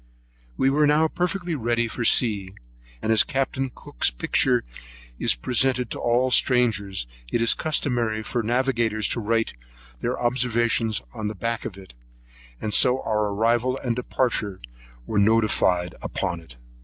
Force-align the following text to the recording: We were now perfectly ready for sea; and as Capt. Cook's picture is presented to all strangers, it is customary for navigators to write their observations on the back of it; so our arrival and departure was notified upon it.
We 0.57 0.71
were 0.71 0.87
now 0.87 1.07
perfectly 1.07 1.53
ready 1.53 1.87
for 1.87 2.03
sea; 2.03 2.55
and 3.03 3.11
as 3.11 3.23
Capt. 3.23 3.59
Cook's 3.75 4.09
picture 4.09 4.63
is 5.19 5.35
presented 5.35 5.91
to 5.91 5.99
all 5.99 6.31
strangers, 6.31 7.05
it 7.31 7.39
is 7.39 7.53
customary 7.53 8.23
for 8.23 8.41
navigators 8.41 9.07
to 9.09 9.19
write 9.19 9.53
their 9.99 10.19
observations 10.19 11.03
on 11.13 11.27
the 11.27 11.35
back 11.35 11.65
of 11.65 11.77
it; 11.77 11.93
so 12.71 13.03
our 13.03 13.25
arrival 13.27 13.77
and 13.83 13.95
departure 13.95 14.59
was 15.05 15.21
notified 15.21 15.93
upon 16.01 16.39
it. 16.39 16.55